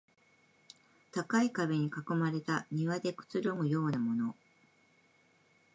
[1.11, 4.35] 高い壁に囲まれた庭でくつろぐようなもの